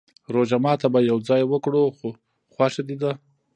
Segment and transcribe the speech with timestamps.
[0.33, 1.83] روژه ماته به يو ځای وکرو،
[2.53, 3.11] خوښه دې ده؟